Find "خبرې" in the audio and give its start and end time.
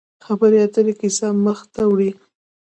0.25-0.59